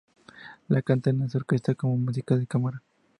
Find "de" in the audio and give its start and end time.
2.35-2.47